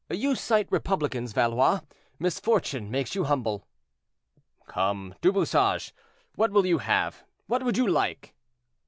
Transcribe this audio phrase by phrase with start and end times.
[0.09, 1.81] "You cite republicans, Valois;
[2.17, 3.67] misfortune makes you humble."
[4.65, 5.93] "Come, Du Bouchage,
[6.33, 8.33] what will you have—what would you like?"